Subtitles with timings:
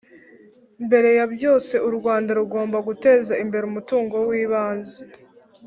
[0.85, 4.97] mbere ya byose, u rwanda rugomba guteza imbere umutungo w'ibanze